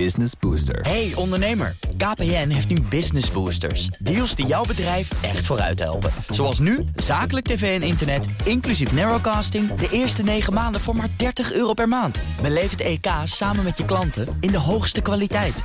Business 0.00 0.32
Booster. 0.40 0.80
Hey 0.80 1.12
ondernemer, 1.14 1.76
KPN 1.96 2.48
heeft 2.48 2.68
nu 2.68 2.80
Business 2.80 3.30
Boosters. 3.30 3.86
Deals 3.86 4.34
die 4.34 4.46
jouw 4.46 4.64
bedrijf 4.64 5.22
echt 5.22 5.46
vooruit 5.46 5.78
helpen. 5.78 6.10
Zoals 6.28 6.58
nu, 6.58 6.84
zakelijk 6.96 7.46
tv 7.46 7.80
en 7.80 7.86
internet, 7.86 8.26
inclusief 8.44 8.92
narrowcasting... 8.92 9.74
de 9.74 9.88
eerste 9.90 10.22
9 10.22 10.52
maanden 10.52 10.80
voor 10.80 10.96
maar 10.96 11.08
30 11.16 11.52
euro 11.52 11.72
per 11.72 11.88
maand. 11.88 12.18
Beleef 12.42 12.70
het 12.70 12.80
EK 12.80 13.06
samen 13.24 13.64
met 13.64 13.76
je 13.76 13.84
klanten 13.84 14.36
in 14.40 14.50
de 14.50 14.58
hoogste 14.58 15.00
kwaliteit. 15.00 15.62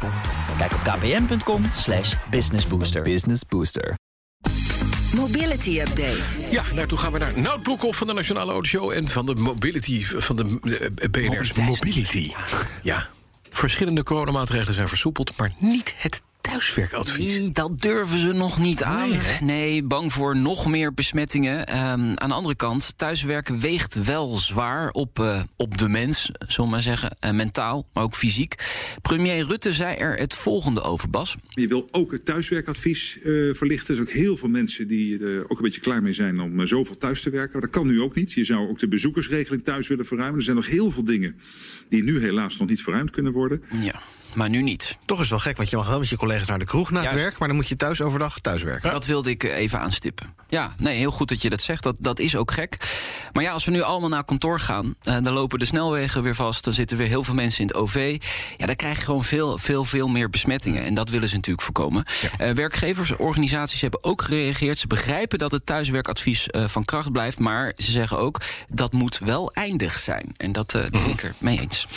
Kijk 0.57 0.73
op 0.73 0.79
kpn.com 0.79 1.63
slash 1.73 2.15
businessbooster. 2.29 3.01
Business 3.01 3.45
Booster. 3.45 3.97
Mobility 5.15 5.79
Update. 5.79 6.23
Ja, 6.51 6.63
daartoe 6.75 6.97
gaan 6.97 7.11
we 7.11 7.17
naar 7.17 7.39
Nout 7.39 7.63
Broekhoff 7.63 7.97
van 7.97 8.07
de 8.07 8.13
Nationale 8.13 8.51
Autoshow... 8.51 8.91
en 8.91 9.07
van 9.07 9.25
de 9.25 9.35
Mobility, 9.35 10.03
van 10.05 10.35
de 10.35 10.59
eh, 10.95 11.09
BNR's 11.09 11.53
Mobility. 11.53 12.31
Ja, 12.83 13.09
verschillende 13.59 14.03
coronamaatregelen 14.03 14.73
zijn 14.73 14.87
versoepeld... 14.87 15.37
maar 15.37 15.51
niet 15.57 15.93
het 15.97 16.21
thuiswerkadvies. 16.49 17.37
Nee, 17.37 17.51
dat 17.51 17.79
durven 17.79 18.17
ze 18.17 18.33
nog 18.33 18.59
niet 18.59 18.83
aan. 18.83 19.09
Nee, 19.41 19.83
bang 19.83 20.13
voor 20.13 20.37
nog 20.37 20.67
meer 20.67 20.93
besmettingen. 20.93 21.67
Ehm, 21.67 22.13
aan 22.15 22.29
de 22.29 22.33
andere 22.33 22.55
kant, 22.55 22.93
thuiswerken 22.95 23.59
weegt 23.59 24.03
wel 24.03 24.35
zwaar 24.35 24.91
op, 24.91 25.19
eh, 25.19 25.43
op 25.55 25.77
de 25.77 25.89
mens, 25.89 26.31
zullen 26.47 26.69
we 26.69 26.75
maar 26.75 26.81
zeggen. 26.81 27.15
Eh, 27.19 27.31
mentaal, 27.31 27.87
maar 27.93 28.03
ook 28.03 28.15
fysiek. 28.15 28.55
Premier 29.01 29.45
Rutte 29.45 29.73
zei 29.73 29.95
er 29.97 30.17
het 30.17 30.33
volgende 30.33 30.81
over, 30.81 31.09
Bas. 31.09 31.35
Je 31.49 31.67
wil 31.67 31.87
ook 31.91 32.11
het 32.11 32.25
thuiswerkadvies 32.25 33.17
eh, 33.17 33.23
verlichten. 33.53 33.89
Er 33.89 33.95
zijn 33.95 34.07
ook 34.07 34.23
heel 34.23 34.37
veel 34.37 34.49
mensen 34.49 34.87
die 34.87 35.19
er 35.19 35.43
ook 35.43 35.57
een 35.57 35.63
beetje 35.63 35.81
klaar 35.81 36.01
mee 36.01 36.13
zijn 36.13 36.39
om 36.39 36.67
zoveel 36.67 36.97
thuis 36.97 37.21
te 37.21 37.29
werken. 37.29 37.51
Maar 37.51 37.61
dat 37.61 37.69
kan 37.69 37.87
nu 37.87 38.01
ook 38.01 38.15
niet. 38.15 38.31
Je 38.31 38.45
zou 38.45 38.69
ook 38.69 38.79
de 38.79 38.87
bezoekersregeling 38.87 39.63
thuis 39.63 39.87
willen 39.87 40.05
verruimen. 40.05 40.37
Er 40.37 40.43
zijn 40.43 40.55
nog 40.55 40.67
heel 40.67 40.91
veel 40.91 41.03
dingen 41.03 41.35
die 41.89 42.03
nu 42.03 42.21
helaas 42.21 42.57
nog 42.57 42.67
niet 42.67 42.81
verruimd 42.81 43.11
kunnen 43.11 43.31
worden. 43.31 43.63
Ja, 43.81 44.01
maar 44.33 44.49
nu 44.49 44.61
niet. 44.61 44.97
Toch 45.05 45.21
is 45.21 45.29
wel 45.29 45.39
gek, 45.39 45.57
want 45.57 45.69
je 45.69 45.75
mag 45.75 45.87
wel 45.87 45.99
met 45.99 46.09
je 46.09 46.17
collega's 46.17 46.47
naar 46.47 46.59
de 46.59 46.65
kroeg 46.65 46.91
na 46.91 46.99
het 46.99 47.09
Juist. 47.09 47.23
werk... 47.23 47.37
maar 47.39 47.47
dan 47.47 47.57
moet 47.57 47.67
je 47.67 47.75
thuis 47.75 48.01
overdag 48.01 48.39
thuiswerken. 48.39 48.91
Dat 48.91 49.05
wilde 49.05 49.29
ik 49.29 49.43
eh, 49.43 49.55
even 49.55 49.79
aanstippen. 49.79 50.33
Ja, 50.49 50.75
nee, 50.77 50.97
heel 50.97 51.11
goed 51.11 51.29
dat 51.29 51.41
je 51.41 51.49
dat 51.49 51.61
zegt. 51.61 51.83
Dat, 51.83 51.95
dat 51.99 52.19
is 52.19 52.35
ook 52.35 52.51
gek. 52.51 52.77
Maar 53.33 53.43
ja, 53.43 53.51
als 53.51 53.65
we 53.65 53.71
nu 53.71 53.81
allemaal 53.81 54.09
naar 54.09 54.23
kantoor 54.23 54.59
gaan... 54.59 54.95
eh, 55.01 55.17
dan 55.21 55.33
lopen 55.33 55.59
de 55.59 55.65
snelwegen 55.65 56.23
weer 56.23 56.35
vast. 56.35 56.63
Dan 56.63 56.73
zitten 56.73 56.97
weer 56.97 57.07
heel 57.07 57.23
veel 57.23 57.33
mensen 57.33 57.61
in 57.61 57.67
het 57.67 57.75
OV. 57.75 58.17
Ja, 58.57 58.65
dan 58.65 58.75
krijg 58.75 58.97
je 58.97 59.03
gewoon 59.05 59.23
veel, 59.23 59.57
veel, 59.57 59.85
veel 59.85 60.07
meer 60.07 60.29
besmettingen. 60.29 60.83
En 60.83 60.93
dat 60.93 61.09
willen 61.09 61.29
ze 61.29 61.35
natuurlijk 61.35 61.65
voorkomen. 61.65 62.03
Eh, 62.37 62.51
werkgeversorganisaties 62.51 63.81
hebben 63.81 64.03
ook 64.03 64.21
gereageerd. 64.21 64.77
Ze 64.77 64.87
begrijpen 64.87 65.39
dat 65.39 65.51
het 65.51 65.65
thuiswerkadvies 65.65 66.47
eh, 66.47 66.67
van 66.67 66.85
kracht 66.85 67.11
blijft. 67.11 67.39
Maar 67.39 67.73
ze 67.75 67.91
zeggen 67.91 68.17
ook, 68.17 68.41
dat 68.67 68.93
moet 68.93 69.19
wel 69.19 69.51
eindig 69.51 69.97
zijn. 69.97 70.33
En 70.37 70.51
dat 70.51 70.73
eh 70.73 70.85
ben 70.89 71.09
ik 71.09 71.23
er 71.23 71.33
mee 71.37 71.59
eens. 71.59 71.87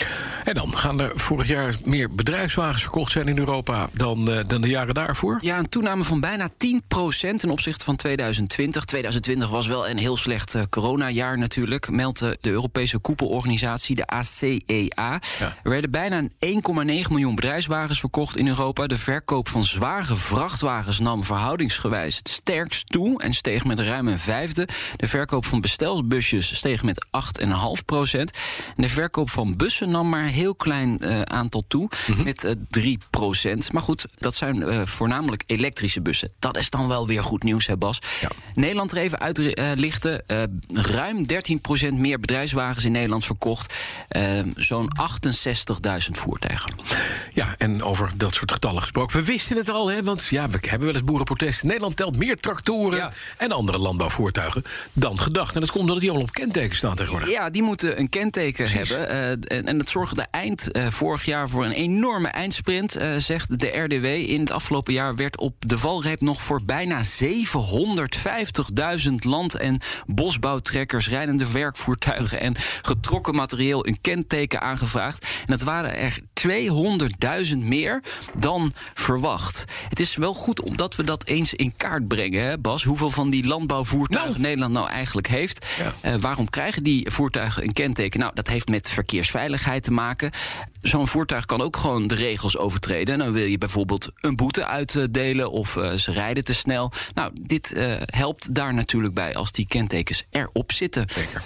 En 0.44 0.55
dan 0.55 0.77
gaan 0.77 1.00
er 1.00 1.12
vorig 1.14 1.48
jaar 1.48 1.77
meer 1.84 2.10
bedrijfswagens 2.25 2.83
verkocht 2.83 3.12
zijn 3.12 3.28
in 3.28 3.39
Europa... 3.39 3.89
dan, 3.92 4.31
eh, 4.31 4.45
dan 4.47 4.61
de 4.61 4.69
jaren 4.69 4.95
daarvoor. 4.95 5.39
Ja, 5.41 5.59
een 5.59 5.69
toename 5.69 6.05
van 6.05 6.20
bijna 6.20 6.48
10% 6.56 7.41
ten 7.41 7.51
opzichte 7.51 7.84
van 7.84 7.97
2020. 7.97 8.84
2020 8.84 9.48
was 9.51 9.67
wel 9.67 9.89
een 9.89 9.98
heel 9.98 10.17
slecht 10.17 10.55
eh, 10.55 10.62
coronajaar 10.70 11.39
natuurlijk, 11.39 11.91
meldt 11.91 12.19
de 12.19 12.39
Europese 12.41 12.98
koepelorganisatie, 12.98 13.95
de 13.95 14.06
ACEA. 14.06 15.20
Ja. 15.39 15.56
Er 15.62 15.70
werden 15.70 15.91
bijna 15.91 16.23
1,9 16.23 16.28
miljoen 17.09 17.34
bedrijfswagens 17.34 18.00
verkocht 18.00 18.37
in 18.37 18.48
Europa. 18.48 18.87
De 18.87 18.98
verkoop 18.98 19.48
van 19.48 19.65
zware 19.65 20.17
vrachtwagens 20.17 20.98
nam 20.98 21.25
verhoudingsgewijs 21.25 22.17
het 22.17 22.28
sterkst 22.28 22.87
toe 22.87 23.23
en 23.23 23.34
steeg 23.34 23.65
met 23.65 23.78
ruim 23.78 24.09
een 24.09 24.19
vijfde. 24.19 24.69
De 24.97 25.09
verkoop 25.09 25.47
van 25.47 25.61
bestelbusjes 25.61 26.56
steeg 26.56 26.83
met 26.83 27.06
8,5 27.41 27.84
procent. 27.87 28.31
En 28.77 28.83
de 28.83 28.89
verkoop 28.89 29.31
van 29.31 29.56
bussen 29.56 29.91
nam 29.91 30.09
maar 30.09 30.23
een 30.23 30.28
heel 30.28 30.55
klein 30.55 30.98
eh, 30.98 31.20
aantal 31.23 31.65
toe, 31.69 31.89
met 32.16 32.44
eh, 32.44 32.52
3 32.68 32.98
procent. 33.10 33.72
Maar 33.72 33.82
goed, 33.82 34.05
dat 34.16 34.34
zijn 34.34 34.62
eh, 34.62 34.86
voornamelijk 34.86 35.42
elektrische 35.46 36.00
bussen. 36.00 36.32
Dat 36.38 36.56
is 36.56 36.70
dan 36.70 36.88
wel 36.88 37.06
weer 37.06 37.24
goed 37.24 37.42
nieuws, 37.42 37.66
hè 37.66 37.77
Bas? 37.77 37.98
Nederland 38.54 38.91
er 38.92 38.98
even 38.98 39.19
uitlichten. 39.19 40.27
eh 40.27 40.42
ruim 40.72 41.26
13 41.26 41.60
procent 41.60 41.98
meer 41.98 42.20
bedrijfswagens 42.20 42.84
in 42.84 42.92
Nederland 42.92 43.25
verkocht. 43.25 43.75
Eh, 44.09 44.41
Zo'n 44.56 44.88
68.000 45.00 46.19
voertuigen. 46.19 46.72
Ja, 47.34 47.54
en 47.59 47.82
over 47.82 48.10
dat 48.16 48.34
soort 48.34 48.53
getallen 48.53 48.81
gesproken. 48.82 49.19
We 49.19 49.25
wisten 49.25 49.56
het 49.56 49.69
al, 49.70 49.91
hè, 49.91 50.03
want 50.03 50.26
ja, 50.26 50.48
we 50.48 50.58
hebben 50.60 50.87
wel 50.87 50.97
eens 50.97 51.04
boerenprotesten. 51.04 51.66
Nederland 51.66 51.97
telt 51.97 52.16
meer 52.16 52.37
tractoren 52.37 52.98
Ja. 52.98 53.12
en 53.37 53.53
andere 53.53 53.78
landbouwvoertuigen 53.78 54.62
dan 54.92 55.19
gedacht. 55.19 55.54
En 55.54 55.60
dat 55.60 55.70
komt 55.70 55.84
omdat 55.84 56.00
die 56.00 56.08
allemaal 56.10 56.28
op 56.28 56.34
kentekens 56.34 56.78
staan 56.78 56.94
tegenwoordig. 56.97 57.31
Ja, 57.31 57.50
die 57.50 57.62
moeten 57.62 57.98
een 57.98 58.08
kenteken 58.08 58.70
hebben. 58.70 59.08
eh, 59.08 59.31
en, 59.31 59.66
en 59.66 59.78
dat 59.78 59.88
zorgde 59.88 60.26
eind 60.31 60.70
eh, 60.70 60.87
vorig 60.91 61.25
jaar 61.25 61.48
voor 61.48 61.64
een 61.64 61.72
enorme 62.02 62.28
eindsprint, 62.28 62.96
eh, 62.96 63.16
zegt 63.16 63.60
de 63.60 63.78
RDW. 63.78 64.04
In 64.04 64.40
het 64.40 64.50
afgelopen 64.50 64.92
jaar 64.92 65.14
werd 65.14 65.38
op 65.38 65.54
de 65.58 65.78
valreep 65.78 66.20
nog 66.20 66.42
voor 66.42 66.62
bijna 66.64 67.02
750.000 67.02 69.24
land- 69.24 69.54
en 69.54 69.80
bosbouwtrekkers, 70.06 71.08
rijdende 71.08 71.52
werkvoertuigen 71.52 72.40
en 72.40 72.54
getrokken 72.82 73.34
materieel 73.34 73.86
een 73.86 74.00
kenteken 74.00 74.60
aangevraagd. 74.60 75.24
En 75.24 75.46
dat 75.46 75.62
waren 75.62 75.96
er 75.96 76.20
200.000 76.32 77.62
meer 77.62 78.02
dan 78.38 78.72
verwacht. 78.94 79.64
Het 79.88 80.00
is 80.00 80.16
wel 80.16 80.34
goed 80.34 80.62
omdat 80.62 80.96
we 80.96 81.04
dat 81.04 81.24
eens 81.24 81.54
in 81.54 81.74
kaart 81.76 82.08
brengen, 82.08 82.44
hè, 82.44 82.58
Bas. 82.58 82.84
Hoeveel 82.84 83.10
van 83.10 83.30
die 83.30 83.46
landbouwvoertuigen 83.46 84.30
Nou. 84.30 84.42
Nederland 84.42 84.72
nou 84.72 84.88
eigenlijk 84.88 85.26
heeft. 85.26 85.66
Ja. 85.78 85.92
Eh, 86.00 86.14
waarom 86.20 86.50
krijgen 86.50 86.82
die 86.82 87.10
voertuigen 87.10 87.62
een 87.62 87.72
kenteken? 87.72 88.20
Nou, 88.20 88.32
dat 88.34 88.48
heeft 88.48 88.69
met 88.69 88.90
verkeersveiligheid 88.90 89.82
te 89.82 89.92
maken. 89.92 90.30
Zo'n 90.82 91.09
voertuig 91.09 91.44
kan 91.44 91.60
ook 91.60 91.76
gewoon 91.76 92.06
de 92.06 92.15
regels 92.15 92.56
overtreden. 92.59 93.15
En 93.15 93.20
dan 93.20 93.32
wil 93.32 93.44
je 93.44 93.59
bijvoorbeeld 93.59 94.09
een 94.20 94.37
boete 94.37 94.66
uitdelen 94.66 95.50
of 95.50 95.76
eh, 95.76 95.93
ze 95.93 96.12
rijden 96.12 96.44
te 96.44 96.54
snel. 96.54 96.93
Nou, 97.15 97.32
dit 97.41 97.72
eh, 97.72 97.94
helpt 98.00 98.54
daar 98.54 98.75
natuurlijk 98.75 99.15
bij 99.15 99.34
als 99.34 99.53
die 99.53 99.66
kentekens 99.66 100.25
erop 100.31 100.72
zitten. 100.72 101.04
Zeker. 101.09 101.43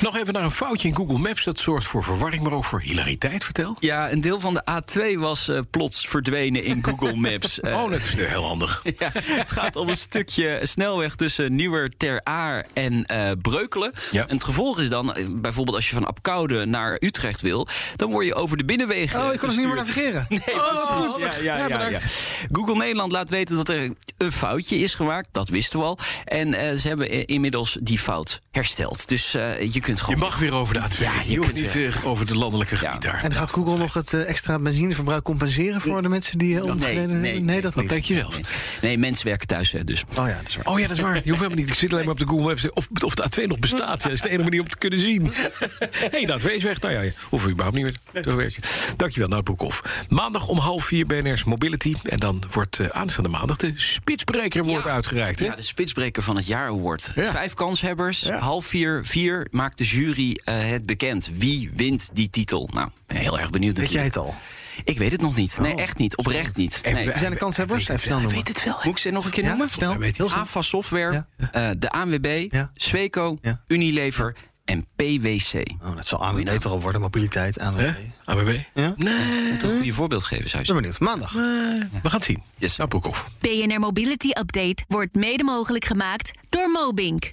Nog 0.00 0.16
even 0.18 0.32
naar 0.32 0.42
een 0.42 0.50
foutje 0.50 0.88
in 0.88 0.96
Google 0.96 1.18
Maps. 1.18 1.44
Dat 1.44 1.58
zorgt 1.58 1.86
voor 1.86 2.04
verwarring, 2.04 2.42
maar 2.42 2.52
ook 2.52 2.64
voor 2.64 2.80
hilariteit. 2.80 3.44
Vertel. 3.44 3.76
Ja, 3.80 4.10
een 4.12 4.20
deel 4.20 4.40
van 4.40 4.54
de 4.54 4.62
A2 4.70 5.18
was 5.18 5.48
eh, 5.48 5.58
plots 5.70 6.06
verdwenen 6.08 6.64
in 6.64 6.84
Google 6.84 7.16
Maps. 7.30 7.60
Eh, 7.60 7.82
oh, 7.82 7.90
dat 7.90 7.98
is 8.00 8.14
heel 8.14 8.44
handig. 8.44 8.82
Ja, 8.98 9.10
het 9.12 9.50
gaat 9.52 9.76
om 9.76 9.88
een 9.88 9.96
stukje 9.96 10.60
snelweg 10.62 11.14
tussen 11.14 11.54
Nieuwer 11.54 11.90
Ter 11.96 12.20
Aar 12.24 12.66
en 12.72 13.06
eh, 13.06 13.30
Breukelen. 13.42 13.92
Ja. 14.10 14.26
En 14.26 14.34
het 14.34 14.44
gevolg 14.44 14.80
is 14.80 14.88
dan, 14.88 15.14
bijvoorbeeld 15.34 15.76
als 15.76 15.88
je 15.88 15.94
van 15.94 16.06
Apkoude 16.06 16.64
naar 16.64 16.96
Utrecht 17.00 17.40
wil... 17.40 17.66
dan 17.96 18.10
word 18.10 18.26
je 18.26 18.34
over 18.34 18.56
de 18.56 18.64
binnenwegen 18.64 19.20
Oh, 19.20 19.32
ik 19.32 19.38
kan 19.38 19.48
dus 19.48 19.58
niet 19.58 19.66
meer 19.66 19.76
navigeren. 19.76 20.26
Nee, 20.46 20.54
Oh, 20.54 20.92
precies. 20.94 21.10
goed. 21.12 21.20
Ja, 21.20 21.56
ja, 21.56 21.68
Ja, 21.68 21.88
ja. 21.88 21.98
Google 22.52 22.76
Nederland 22.76 23.12
laat 23.12 23.28
weten 23.28 23.56
dat 23.56 23.68
er 23.68 23.90
een 24.18 24.32
foutje 24.32 24.76
is 24.78 24.94
gemaakt. 24.94 25.28
Dat 25.32 25.48
wisten 25.48 25.78
we 25.78 25.84
al. 25.84 25.98
En 26.24 26.54
eh, 26.54 26.76
ze 26.76 26.88
hebben 26.88 27.26
inmiddels 27.26 27.78
die 27.80 27.98
fout 27.98 28.40
hersteld. 28.50 29.08
Dus 29.08 29.34
eh, 29.34 29.71
je 29.74 29.80
kunt 29.80 30.00
gewoon... 30.00 30.14
Je 30.16 30.22
mag 30.24 30.38
weer 30.38 30.52
over 30.52 30.74
de 30.74 30.80
A2. 30.80 30.98
Ja, 30.98 31.12
je 31.24 31.30
je 31.30 31.36
hoeft 31.36 31.52
kunt 31.52 31.62
niet 31.62 31.72
weer. 31.72 31.96
eh, 31.96 32.06
over 32.06 32.26
de 32.26 32.36
landelijke 32.36 32.74
Ja. 32.74 32.80
gebied 32.80 33.02
daar. 33.02 33.24
En 33.24 33.32
gaat 33.34 33.50
Google 33.50 33.76
nog 33.76 33.94
het 33.94 34.12
eh, 34.12 34.28
extra 34.28 34.58
benzineverbruik 34.58 35.22
compenseren... 35.22 35.80
voor 35.80 36.02
de 36.02 36.08
mensen 36.08 36.38
die 36.38 36.54
uh, 36.54 36.60
nee, 36.62 36.70
omgereden 36.72 37.20
nee, 37.20 37.40
Nee, 37.40 37.60
dat 37.60 37.72
Dat 37.74 37.82
niet. 37.82 37.90
denk 37.92 38.04
je 38.04 38.14
zelf. 38.14 38.34
Nee, 38.34 38.44
nee, 38.82 38.98
mensen 38.98 39.26
werken 39.26 39.46
thuis, 39.46 39.72
hè, 39.72 39.84
dus... 39.84 40.04
Oh 40.18 40.26
ja, 40.28 40.36
dat 40.36 40.48
is 40.48 40.56
waar. 40.56 40.66
Oh 40.66 40.80
ja, 40.80 40.86
dat 40.86 40.96
is 40.96 41.02
waar. 41.02 41.14
Je 41.14 41.20
hoeft 41.28 41.34
helemaal 41.42 41.56
niet. 41.58 41.68
Ik 41.68 41.74
zit 41.74 41.92
alleen 41.92 42.04
maar 42.04 42.12
op 42.14 42.18
de 42.20 42.26
Google 42.26 42.44
Maps. 42.46 42.70
Of, 42.70 42.88
of 43.04 43.14
de 43.14 43.24
A2 43.42 43.46
nog 43.46 43.58
bestaat. 43.58 44.02
Ja, 44.02 44.08
dat 44.08 44.12
is 44.12 44.20
de 44.20 44.28
enige 44.28 44.42
manier 44.44 44.60
om 44.60 44.68
te 44.68 44.78
kunnen 44.78 44.98
zien. 44.98 45.30
Hé, 45.32 46.08
hey, 46.10 46.24
de 46.24 46.40
A2 46.40 46.44
is 46.54 46.62
weg. 46.62 46.80
Nou 46.80 46.94
ja, 46.94 47.00
je 47.00 47.12
hoeft 47.28 47.44
überhaupt 47.48 47.76
niet 47.76 47.84
meer. 48.12 48.24
Zo 48.24 48.36
werkt 48.36 48.56
het. 48.56 48.94
Dankjewel, 48.96 49.28
Nout 49.28 49.44
Broekhoff. 49.44 49.82
Maandag 50.08 50.48
om 50.48 50.58
half 50.58 50.84
vier 50.84 51.06
BNR's 51.06 51.44
Mobility. 51.44 51.94
En 52.02 52.18
dan 52.18 52.42
wordt 52.50 52.78
eh, 52.78 52.86
aanstaande 52.86 53.28
maandag 53.28 53.56
de 53.56 53.72
Spitsbreker 53.76 54.64
wordt 54.64 54.86
uitgereikt. 54.86 55.38
Hè? 55.40 55.44
Ja, 55.46 55.54
de 55.56 55.62
spitsbreker 55.62 56.22
van 56.22 56.36
het 56.36 56.46
jaar 56.46 56.66
award. 56.68 57.12
Ja. 57.14 57.30
Vijf 57.30 57.54
kanshebbers, 57.54 58.20
Ja. 58.20 58.38
half 58.38 58.66
vier, 58.66 59.00
vier 59.04 59.46
maakt 59.62 59.78
de 59.78 59.84
jury 59.84 60.38
eh, 60.44 60.68
het 60.70 60.86
bekend. 60.86 61.30
Wie 61.34 61.70
wint 61.74 62.10
die 62.12 62.30
titel? 62.30 62.68
Nou, 62.72 62.88
ben 63.06 63.16
heel 63.16 63.38
erg 63.38 63.50
benieuwd. 63.50 63.78
Weet 63.78 63.92
jij 63.92 64.04
het 64.04 64.16
al? 64.16 64.34
Ik 64.84 64.98
weet 64.98 65.12
het 65.12 65.20
nog 65.20 65.36
niet. 65.36 65.58
Nee, 65.60 65.74
echt 65.74 65.98
niet. 65.98 66.16
Oprecht 66.16 66.56
niet. 66.56 66.80
En 66.82 66.94
Nee. 66.94 67.06
we- 67.06 67.18
zijn 67.18 67.30
de 67.32 67.36
kanshebbers? 67.38 67.88
Even 67.88 68.00
snel 68.00 68.16
weet 68.20 68.26
noemen. 68.32 68.44
het 68.46 68.64
wel. 68.64 68.74
Moet 68.82 68.86
ik 68.92 68.98
ze 68.98 69.10
nog 69.10 69.24
een 69.24 69.30
keer 69.30 69.44
noemen? 69.44 69.70
snel. 69.70 69.96
weet. 69.96 70.20
AFA 70.34 70.60
Software, 70.62 71.26
eh, 71.52 71.70
de 71.78 71.90
ANWB, 71.90 72.46
Ja. 72.50 72.70
Sweco, 72.74 73.38
Ja. 73.42 73.62
Unilever 73.66 74.36
en 74.64 74.86
PwC. 74.96 75.52
Oh, 75.82 75.96
dat 75.96 76.06
zal 76.06 76.24
ANWB 76.24 76.48
toch 76.58 76.72
al 76.72 76.80
worden, 76.80 77.00
mobiliteit, 77.00 77.58
ANWB. 77.58 77.90
ABB? 78.24 78.58
Ja? 78.74 78.94
Nee. 78.96 79.50
Moet 79.50 79.62
een 79.62 79.70
goede 79.76 79.92
voorbeeld 79.92 80.24
geven, 80.24 80.50
zou 80.50 80.62
Ik 80.62 80.68
je 80.68 80.74
ben 80.74 80.82
zeggen. 80.84 81.04
benieuwd. 81.06 81.30
Maandag. 81.32 81.32
We 82.02 82.08
gaan 82.08 82.18
het 82.18 82.24
zien. 82.24 82.42
Yes. 82.58 82.76
Nou, 82.76 82.88
Broekhoff. 82.88 83.26
BNR 83.38 83.78
Mobility 83.80 84.28
Update 84.38 84.84
wordt 84.88 85.14
mede 85.14 85.44
mogelijk 85.44 85.84
gemaakt 85.84 86.30
door 86.48 86.70
Mobink, 86.70 87.32